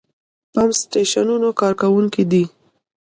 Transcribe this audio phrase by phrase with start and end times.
[0.53, 2.43] پمپ سټېشنونو کارکوونکي دي.